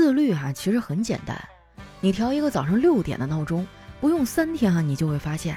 [0.00, 1.38] 自律哈，其实很简单，
[2.00, 3.66] 你调一个早上六点的闹钟，
[4.00, 5.54] 不用三天啊，你就会发现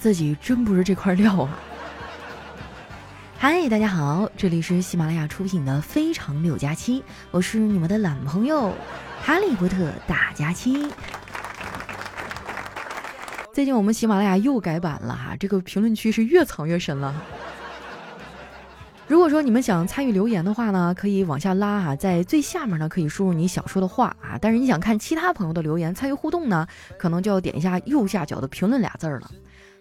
[0.00, 1.58] 自己真不是这块料啊。
[3.36, 7.00] 嗨，大家好，这里是喜马拉雅出品的《非常六加七》，
[7.30, 8.74] 我是你们的懒朋友
[9.22, 10.88] 哈利波特大加七。
[13.52, 17.14] 最近我们喜马拉雅又改版了哈，这个评论区是越藏越深了。
[19.12, 24.38] 如果说你们想参与留言的话呢，可以往下拉哈，在最下面呢可以输入你想说的话啊。
[24.40, 29.30] 但是你想看其他朋友的留言参与互动呢，可能就要点一下右下角的评论俩字儿了。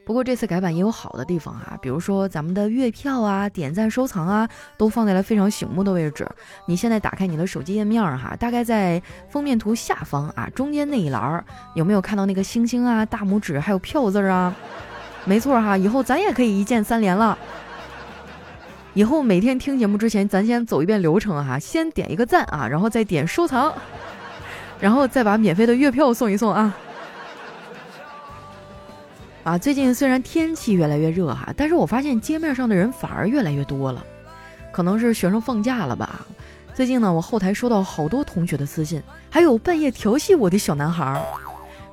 [0.06, 6.28] 不过这次改版也有好的地方啊，比如说咱们的月票啊、点赞、收藏啊，都放在了非常醒目的位置。
[6.66, 11.42] 你现在打开你的手机页面哈，大概在封面图下方啊，中间那一栏
[11.74, 14.54] 有没有看到那个星星啊、大拇指还有票字儿啊？
[15.24, 17.38] 没错哈，以后咱也可以一键三连了。
[18.94, 23.74] 以后每天听节目之前，咱先走一遍流程哈，先点一个赞啊，然后再点收藏，
[24.82, 26.76] 然后再把免费的月票送一送啊。
[29.44, 34.04] 啊，最近虽然天气越来越热哈，但是我发现街面上的人反而越来越多了，
[34.74, 36.26] 可能是学生放假了吧。
[36.74, 41.22] 最近呢，我后台收到好多同学的私信，还有半夜调戏我的小男孩儿。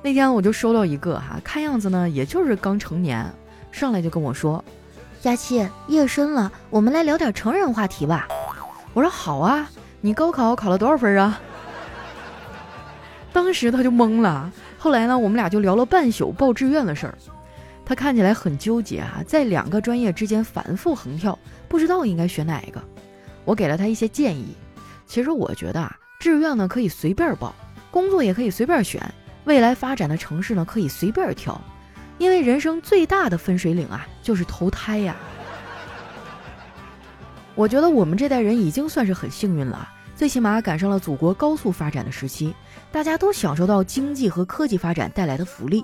[0.03, 3.25] 那天我就收到一个哈，看样子呢，也就是刚成年，
[3.71, 4.63] 上来就跟我说。
[5.21, 8.25] 佳期，夜深了，我们来聊点成人话题吧。
[8.93, 11.41] 我说好啊，你高考考了多少分啊？
[13.33, 14.49] 当时他就懵了。
[14.77, 17.17] 后来呢，我们俩就聊了半宿报志愿的事儿。
[17.85, 22.81] 他看起来很纠结啊，在两个专业之间反复横跳，不知道应该选哪一个。
[23.43, 24.55] 我给了他一些建议。
[25.05, 27.53] 其实我觉得啊，志愿呢可以随便报，
[27.91, 29.03] 工作也可以随便选，
[29.43, 31.59] 未来发展的城市呢可以随便挑。
[32.19, 35.15] 因为人生最大的分水岭啊，就是投胎呀。
[37.55, 42.53] 我觉得我们这代人已经算是很幸运了，最起码赶上了祖国高速发展的时期，
[42.91, 45.83] 大家都享受到经济和科技发展带来的福利。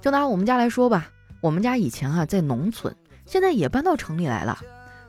[0.00, 1.08] 就拿我们家来说吧，
[1.40, 4.58] 我们家以前啊在农村，现在也搬到城里来了。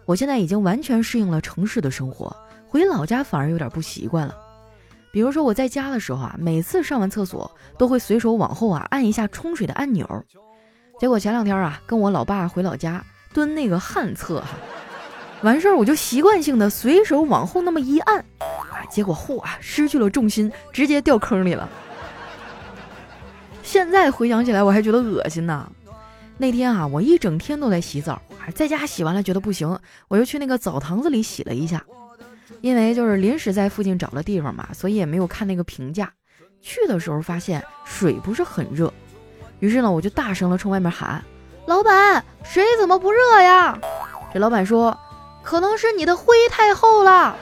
[0.06, 2.36] 我现在已经完全适应了城市的生活，
[2.68, 4.36] 回老家反而有点不习惯了。
[5.14, 10.26] 比如说我在家的时候啊，每次上完厕所都会随手往后啊按一下冲水的按钮。
[11.00, 14.48] 结果前两天啊，跟我老爸回老家蹲那个旱厕哈，
[15.44, 21.70] 完事儿我就习惯性的随手往后那么一按，啊，结果嚯啊失去了重心，直接掉坑里了。
[23.62, 25.72] 现在回想起来我还觉得恶心呢。
[26.40, 28.20] 那天啊，我一整天都在洗澡，
[28.56, 31.86] 在家洗完了觉得不行，我又去那个澡堂子里洗了一下。
[32.62, 36.12] 因为就是临时在附近找了地方嘛，所以也没有看那个评价。
[36.62, 38.92] 去的时候发现水不是很热。
[39.60, 41.24] 于是呢，我就大声的冲外面喊
[41.68, 43.78] ：“老板，水怎么不热呀？”
[44.34, 44.98] 这老板说
[45.44, 47.36] ：“可能是你的灰太厚了，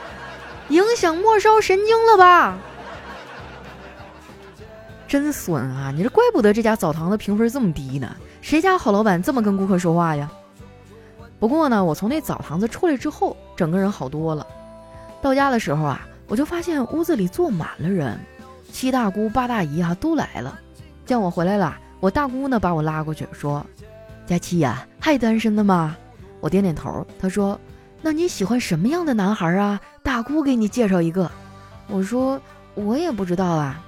[0.70, 2.58] 影响末梢神经了吧？”
[5.08, 5.92] 真损啊！
[5.92, 8.16] 你这怪不得这家澡堂子评分这么低呢。
[8.42, 10.32] 谁家好老板这么跟顾客说话呀？
[11.38, 14.46] 不过呢，我从那澡堂子出来之后，整个人好多了。
[15.22, 18.20] 到家的时候啊，我就发现屋子里坐满了人，
[18.72, 20.60] 七大姑八大姨啊都来了，
[21.06, 21.78] 见我回来了。
[22.00, 23.64] 我大姑呢，把我拉过去说
[24.26, 25.96] ：“佳期呀，还单身的吗？”
[26.42, 27.06] 我点点头。
[27.20, 27.60] 她说
[28.02, 29.80] ：“那你喜欢什么样的男孩啊？
[30.02, 31.30] 大姑给你介绍一个。”
[31.88, 32.42] 我说
[32.74, 33.80] ：“我也不知道啊。”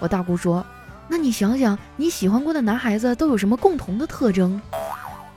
[0.00, 0.66] 我大姑说
[1.06, 4.60] ：“那你想想，你喜欢过的男孩子都有什么共同的特征？”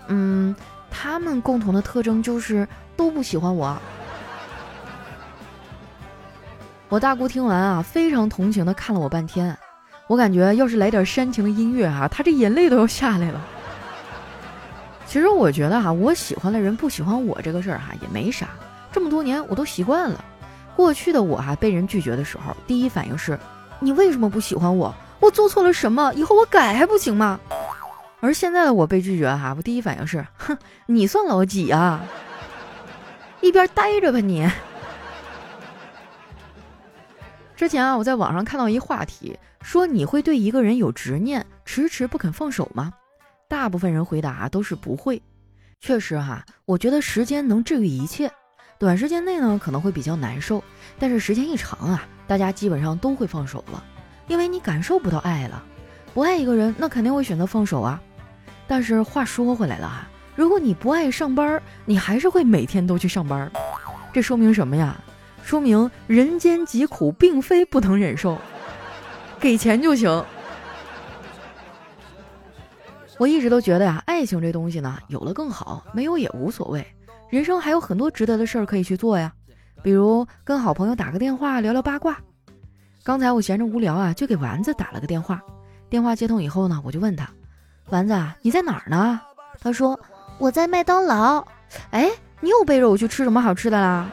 [0.07, 0.55] 嗯，
[0.89, 3.79] 他们共同的特征就是都不喜欢我。
[6.93, 9.57] 我大姑听完啊，非常同情的看了我半天。
[10.05, 13.41] 我感觉要是来点煽情的音乐啊，她这眼泪都要下来了。
[15.07, 18.49] 其实我觉得哈，我喜欢的人不喜欢我这个事儿哈也没啥，
[18.91, 20.23] 这么多年我都习惯了。
[20.75, 23.39] 过去的我哈被人拒绝的时候，第一反应是，
[23.79, 24.93] 你为什么不喜欢我？
[25.19, 26.13] 我做错了什么？
[26.13, 27.39] 以后我改还不行吗？
[28.19, 30.55] 而现在的我被拒绝哈，我第一反应是，哼，
[30.85, 32.01] 你算老几啊？
[33.41, 34.47] 一边待着吧你。
[37.63, 39.39] 之前啊，我在网上看到一话题。
[39.61, 42.91] 说你会对一个人有执念，迟迟不肯放手吗？
[43.47, 45.21] 大部分人回答都是不会。
[45.79, 48.29] 确实哈，我觉得时间能治愈一切。
[48.77, 50.61] 短时间内呢可能会比较难受，
[50.99, 53.81] 但是时间一长啊，大家基本上都会放手了，
[54.27, 55.63] 因为你感受不到爱了。
[56.13, 58.01] 不爱一个人，那肯定会选择放手啊。
[58.67, 60.05] 但是话说回来了哈，
[60.35, 63.49] 如果你不爱上班，你还是会每天都去上班。
[64.11, 65.01] 这说明什么呀？
[65.43, 68.37] 说明人间疾苦并非不能忍受。
[69.39, 70.23] 给钱就行。
[73.19, 76.85] 我一直都觉得呀，爱情这东西呢，有了更好，没有也无所谓。
[77.29, 79.31] 人生还有很多值得的事儿可以去做呀，
[79.83, 82.17] 比如跟好朋友打个电话聊聊八卦。
[83.03, 85.41] 刚才我闲着无聊啊，就给丸子打了个电话。
[85.89, 87.29] 电话接通以后呢，我就问他
[87.91, 89.19] ：“丸子，你在哪儿呢？”
[89.61, 89.99] 他说
[90.39, 91.45] ：“我在麦当劳。”
[91.91, 92.09] 哎，
[92.39, 94.09] 你又背着我去吃什么好吃的啦？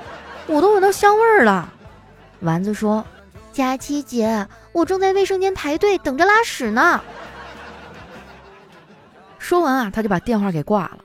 [0.47, 1.73] 我都闻到香味儿了。
[2.41, 3.05] 丸子说
[3.53, 7.01] ：“佳琪姐，我正在卫生间排队等着拉屎呢。”
[9.39, 10.99] 说完啊，他就把电话给挂了。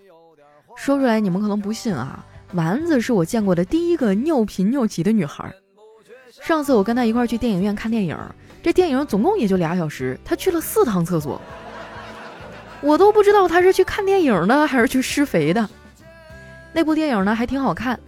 [0.76, 2.24] 说出来你们可能不信啊，
[2.54, 5.52] 丸子是我见过的第一个尿频尿急的女孩。
[6.42, 8.18] 上次我跟她一块去电影院看电影，
[8.62, 11.42] 这电影总共也就俩小时，她去了四趟厕所，
[12.82, 15.68] 我都不知道她是去看电影的还是去施肥的。
[16.74, 18.00] 那部电影呢还挺好看，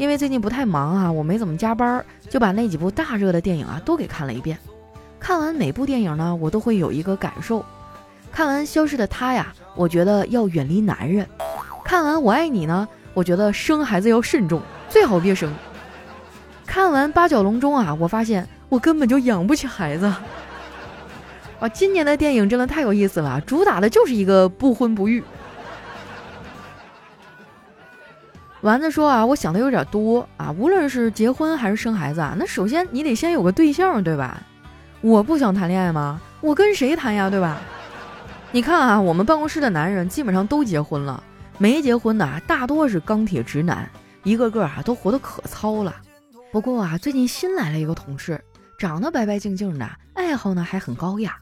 [0.00, 4.56] 因为最近不太忙啊，我没怎么加班，就把那几部大热的电影啊都给看了一遍。
[5.18, 7.62] 看完每部电影呢，我都会有一个感受。
[8.32, 11.26] 看完《消失的她》呀，我觉得要远离男人；
[11.84, 15.52] 看完《我爱你》呢，我觉得生孩子要慎重，最好别生。
[16.64, 20.06] 看完《八角笼中》啊，我发现我根本就养不起孩子。
[21.60, 25.22] 啊，今年的电影真的太有意思了，主打的就是一个不婚不育。
[28.62, 34.42] 丸子说啊，我想的有点多啊，无论是结婚还是生孩子啊，那首先你得先有个对象，对吧？
[35.00, 36.20] 我不想谈恋爱吗？
[36.42, 37.58] 我跟谁谈呀，对吧？
[38.52, 41.22] 你看啊，我们办公室的男人基本上都结婚了，
[41.56, 43.88] 没结婚的啊大多是钢铁直男，
[44.24, 45.94] 一个个啊都活得可糙了。
[46.52, 48.38] 不过啊，最近新来了一个同事，
[48.76, 51.34] 长得白白净净的，爱好呢还很高雅。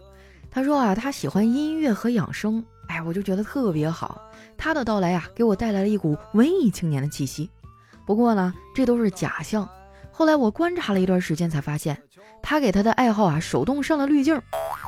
[0.52, 4.22] 他说啊，他喜欢音乐和养生，哎，我就觉得特别好。
[4.58, 7.48] 他的到来呀，给我带来了一股文艺青年的气息。
[8.04, 9.66] 不过呢，这都是假象。
[10.10, 11.96] 后来我观察了一段时间，才发现
[12.42, 14.38] 他给他的爱好啊手动上了滤镜。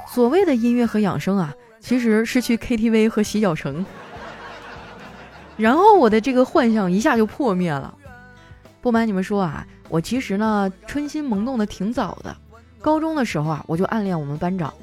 [0.09, 1.55] 所谓的音乐和养生啊。
[1.83, 3.87] 其实是去 KTV 和洗脚城，
[5.57, 7.97] 然后我的这个幻象一下就破灭了。
[8.83, 12.37] 不瞒你们说啊，我其实呢春心萌动的挺早的，
[12.83, 14.75] 高中的时候啊我就暗恋我们班长，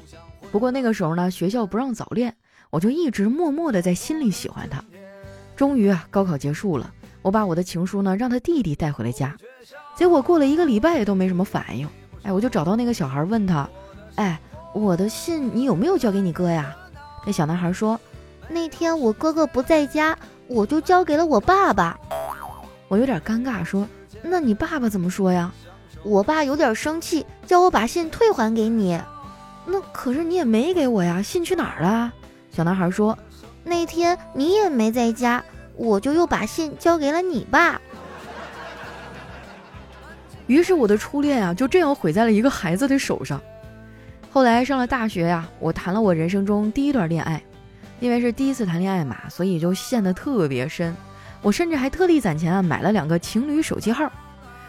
[0.50, 2.34] 不过那个时候呢学校不让早恋，
[2.70, 4.82] 我就一直默默的在心里喜欢他。
[5.56, 6.92] 终于啊高考结束了，
[7.22, 9.36] 我把我的情书呢让他弟弟带回了家，
[9.96, 11.88] 结果过了一个礼拜也都没什么反应。
[12.22, 13.68] 哎，我就找到那个小孩问他，
[14.16, 14.40] 哎，
[14.72, 16.76] 我的信你有没有交给你哥呀？
[17.26, 17.98] 那小男孩说
[18.48, 20.16] ：“那天我哥哥不在家，
[20.46, 21.98] 我就交给了我爸爸。”
[22.88, 23.86] 我有点尴尬，说
[24.22, 25.52] ：“那你爸爸怎么说呀？”
[26.04, 29.00] 我爸有点生气，叫我把信退还给你。
[29.66, 32.14] 那可是你也没给我呀，信去哪儿了？
[32.58, 33.16] 小男孩说
[33.62, 35.40] ：“那天你也没在家，
[35.76, 37.80] 我就又把信交给了你爸。”
[40.48, 43.40] 于是我的初恋啊，就这样毁在了一个孩子的手上。
[44.32, 47.40] 后来上了大学呀，我谈了我人生中第一段恋爱，
[48.00, 50.92] 因为是第一次谈恋爱嘛，所以就陷得特别深。
[51.42, 54.10] 我甚至还特地攒钱啊买了两个情侣手机号。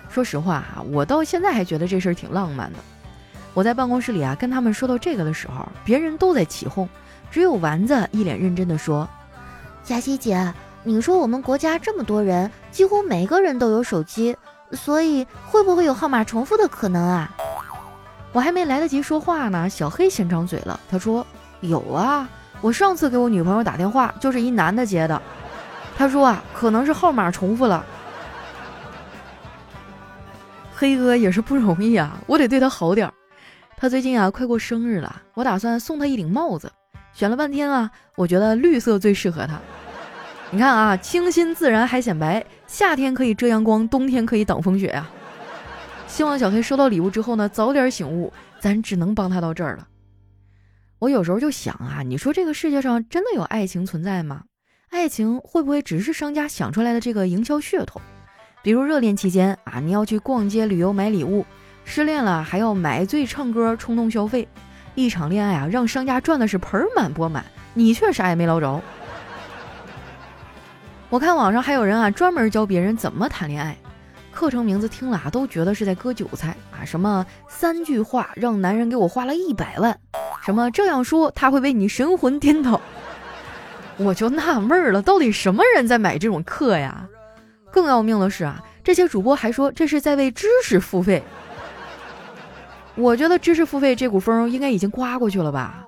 [0.09, 2.77] 说实话啊，我到现在还觉得这事儿挺浪漫的。
[3.55, 6.87] 我在办公室里啊跟他们说到这个的时候，别人都在起哄，
[7.31, 9.07] 只有丸子一脸认真的说
[9.83, 10.53] ：“佳琪姐，
[10.83, 14.35] 你说我们国家这么多人，几乎每个人都有手机，
[14.71, 17.29] 所以会不会有号码重复的可能啊？”
[18.31, 20.79] 我还没来得及说话呢，小黑先张嘴了。
[20.89, 21.25] 他说
[21.61, 22.29] ：“有啊，
[22.61, 25.19] 我上次给我女朋友打电话，就是一男的接的。
[25.97, 27.83] 他说啊，可能是号码重复了。”
[30.75, 33.13] 黑哥也是不容易啊，我得对他好点儿。
[33.75, 36.71] 他最近啊快过生日了，我打算送他一顶帽子，
[37.19, 39.59] 选了半天啊，我觉得绿色最适合他。
[40.51, 45.05] 你看啊，清新自然还显白，夏天可以遮阳光，冬天可以挡风雪呀。
[46.07, 48.31] 希望小黑收到礼物之后呢，早点醒悟。
[48.61, 49.85] 咱只能帮他到这儿了。
[50.99, 54.43] 我有时候就想啊，你说这个世界上真的有爱情存在吗？
[54.89, 57.99] 爱情会不会只是商家想出来的这个营销噱头？
[58.63, 61.43] 比如热恋期间啊，你要去逛街、旅游、买礼物；
[61.83, 64.47] 失恋了还要买醉、唱歌、冲动消费。
[64.99, 68.81] 一场恋爱啊，让商家赚的是盆满钵满，你却啥也没捞着。
[71.09, 73.77] 我看网上还有人啊，专门教别人怎么谈恋爱。
[74.29, 76.83] 课程名字听了啊，都觉得是在割韭菜啊！
[76.83, 79.97] 什么三句话让男人给我花了一百万，
[80.45, 82.79] 什么这样说他会为你神魂颠倒，
[83.95, 87.07] 我就纳闷了，到底什么人在买这种课呀？
[87.71, 91.23] 更要命的是啊，这些主播还说这是在为知识付费。
[92.99, 95.85] 我觉得知识付费这股风应该已经刮过去了吧？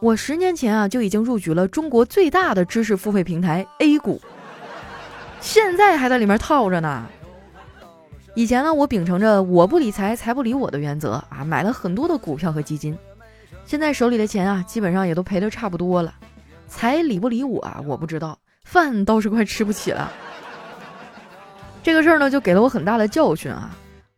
[0.00, 4.18] 我十年前啊就已经入局了中国最大的知识付费平台 A 股，
[5.40, 7.06] 现在还在里面套着呢。
[8.34, 12.96] 以前呢，我秉承着我不理财，财不理我的原则啊，买了很多的股票和基金。
[13.66, 16.14] 现在手里的钱啊，基本上也都赔得差不多了。
[16.66, 20.10] 财理不理我啊，我不知道，饭倒是快吃不起了。
[21.82, 23.70] 这个事儿呢，就给了我很大的教训啊。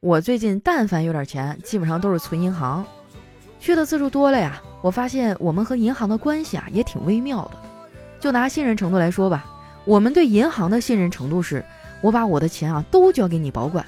[0.06, 2.86] 我最近但凡有点钱，基本上都是存银行。
[3.58, 7.56] 去的次数多了呀，我发现我们和银行的关系啊也挺微妙的。
[8.20, 9.44] 就拿信任程度来说吧，
[9.84, 11.64] 我们对银行的信任程度是，
[12.00, 13.84] 我把我的钱啊都交给你保管，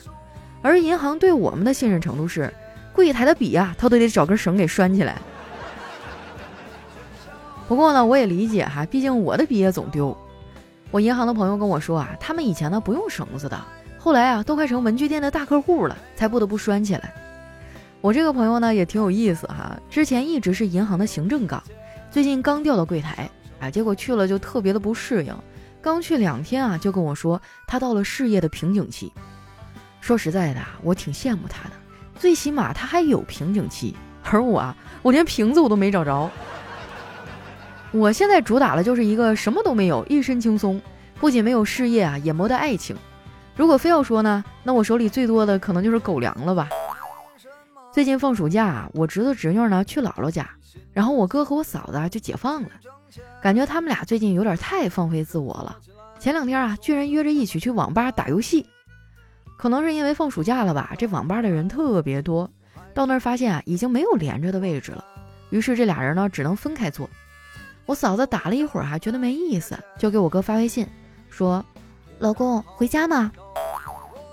[0.60, 2.52] 而银行对我们的信任程度是，
[2.92, 5.18] 柜台的笔啊，他都得找根绳给拴起来。
[7.68, 10.18] 不过呢，我也理解哈，毕竟我的笔也总丢。
[10.90, 13.56] 我银行的朋友跟我说啊，他们以前呢不用绳子的，
[14.08, 17.12] 后来啊都快成文具店的大客户了，才不得不拴起来。
[18.00, 21.62] 我这个朋友呢也挺有意思哈，之前一直是银行的行政岗，
[22.10, 23.28] 最近刚调到柜台，
[23.60, 25.36] 啊，结果去了就特别的不适应，
[25.82, 29.12] 刚去两天啊就跟我说他到了事业的瓶颈期。
[30.00, 31.74] 说实在的，我挺羡慕他的，
[32.18, 36.30] 最起码他还有瓶颈期，而我啊，我连瓶子我都没找着。
[37.92, 40.80] 我现在主打的就是一个什么都没有，一身轻松，
[41.20, 42.96] 不仅没有事业啊，也没得爱情。
[43.58, 46.68] 如果非要说呢，那我手里最多的可能就是狗粮了吧。
[47.92, 50.48] 最近放暑假，我侄子侄女呢去姥姥家，
[50.92, 52.68] 然后我哥和我嫂子就解放了，
[53.42, 55.76] 感觉他们俩最近有点太放飞自我了。
[56.20, 58.64] 前两天啊，居然约着一起去网吧打游戏，
[59.56, 62.48] 可能是因为放暑假了吧，这网吧的人特别多，
[62.94, 65.04] 到那儿发现啊，已经没有连着的位置了，
[65.50, 67.10] 于是这俩人呢只能分开坐。
[67.86, 70.86] 我嫂子打了一会儿哈，觉得没意思，就给我哥发微信，
[71.28, 71.64] 说
[72.20, 73.32] ：“老公回家吗？”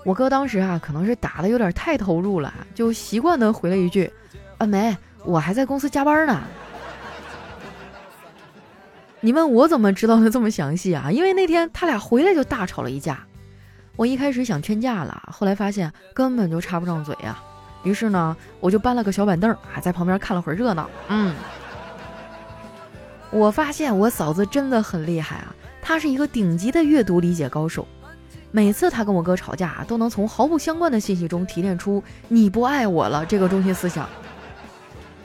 [0.06, 4.08] 我哥当时啊，可能是打的有点太投入了，就习惯的回了一句
[4.56, 6.44] ：“啊没，我还在公司加班呢。
[9.18, 11.10] ”你问我怎么知道的这么详细啊？
[11.10, 13.18] 因为那天他俩回来就大吵了一架。
[13.96, 17.42] 我一开始想劝架了，后来发现根本就插不上嘴呀。
[17.82, 20.88] 于是呢，我就搬了个小板凳啊，在旁边看了会儿热闹。
[21.08, 21.34] 嗯。
[23.32, 27.84] 我发现我嫂子真的很厉害啊，她是一个顶级的阅读理解高手。
[28.56, 34.08] 每次他跟我哥吵架，都能从毫不相关的信息中提炼出“你不爱我了”这个中心思想。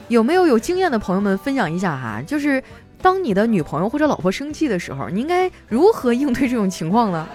[0.08, 2.20] 有没有有经验的朋友们分享一下哈？
[2.26, 2.62] 就是
[3.00, 7.26] 当你的女朋友或者老婆生气的时候，你应该如何应对这种情况呢？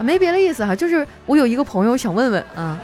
[0.00, 2.76] 没别的意思哈，就是我有一个朋友想问问啊。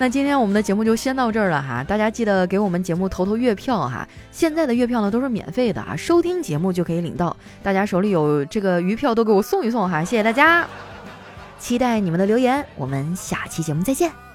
[0.00, 4.06] 那今天我们的节目就先到这儿了哈，大家记得给我们节目投投月票哈。
[4.32, 7.36] 现在的月票呢都是免费的啊，收听节目就可以领到。
[7.62, 10.66] 大家手里有这个余票都给我送一送哈，谢谢大家，
[11.58, 14.27] 期待你们的留言，我们下期节目再见。